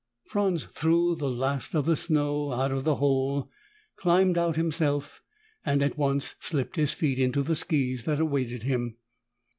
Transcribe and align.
Franz 0.25 0.63
threw 0.63 1.13
the 1.15 1.29
last 1.29 1.75
of 1.75 1.85
the 1.85 1.95
snow 1.95 2.53
out 2.53 2.71
of 2.71 2.83
the 2.83 2.95
hole, 2.95 3.51
climbed 3.97 4.35
out 4.35 4.55
himself 4.55 5.21
and 5.63 5.83
at 5.83 5.95
once 5.95 6.33
slipped 6.39 6.75
his 6.75 6.91
feet 6.91 7.19
into 7.19 7.43
the 7.43 7.55
skis 7.55 8.05
that 8.05 8.19
awaited 8.19 8.63
him. 8.63 8.97